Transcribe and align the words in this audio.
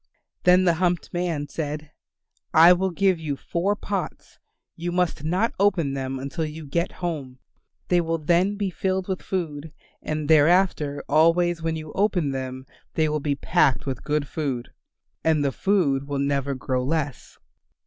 Then 0.45 0.63
the 0.63 0.73
humped 0.81 1.13
man 1.13 1.47
said, 1.47 1.91
"I 2.55 2.73
will 2.73 2.89
give 2.89 3.19
you 3.19 3.35
four 3.35 3.75
pots. 3.75 4.39
You 4.75 4.91
must 4.91 5.23
not 5.23 5.53
open 5.59 5.93
them 5.93 6.17
until 6.17 6.43
you 6.43 6.65
get 6.65 6.93
home. 7.05 7.37
They 7.87 8.01
will 8.01 8.17
then 8.17 8.55
be 8.55 8.71
filled 8.71 9.07
with 9.07 9.21
food, 9.21 9.71
and 10.01 10.27
thereafter 10.27 11.03
always 11.07 11.61
when 11.61 11.75
you 11.75 11.91
open 11.93 12.31
them 12.31 12.65
they 12.95 13.07
will 13.09 13.19
be 13.19 13.35
packed 13.35 13.85
with 13.85 14.03
good 14.03 14.27
food. 14.27 14.69
And 15.23 15.45
the 15.45 15.51
food 15.51 16.07
will 16.07 16.17
never 16.17 16.55
grow 16.55 16.83
less." 16.83 17.37